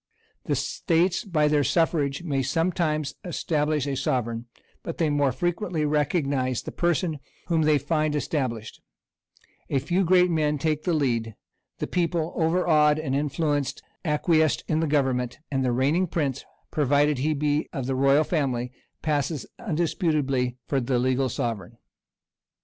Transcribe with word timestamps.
The 0.45 0.55
states 0.55 1.23
by 1.23 1.47
their 1.47 1.63
suffrage 1.63 2.23
may 2.23 2.41
sometimes 2.41 3.13
establish 3.23 3.85
a 3.85 3.95
sovereign; 3.95 4.47
but 4.81 4.97
they 4.97 5.11
more 5.11 5.31
frequently 5.31 5.85
recognize 5.85 6.63
the 6.63 6.71
person 6.71 7.19
whom 7.49 7.61
they 7.61 7.77
find 7.77 8.15
established: 8.15 8.81
a 9.69 9.77
few 9.77 10.03
great 10.03 10.31
men 10.31 10.57
take 10.57 10.85
the 10.85 10.95
lead; 10.95 11.35
the 11.77 11.85
people, 11.85 12.33
overawed 12.35 12.97
and 12.97 13.13
influenced, 13.15 13.83
acquiesce 14.03 14.63
in 14.67 14.79
the 14.79 14.87
government; 14.87 15.37
and 15.51 15.63
the 15.63 15.71
reigning 15.71 16.07
prince, 16.07 16.43
provided 16.71 17.19
he 17.19 17.35
be 17.35 17.69
of 17.71 17.85
the 17.85 17.93
royal 17.93 18.23
family, 18.23 18.71
passes 19.03 19.45
undisputedly 19.59 20.57
for 20.65 20.81
the 20.81 20.97
legal 20.97 21.29
sovereign. 21.29 21.77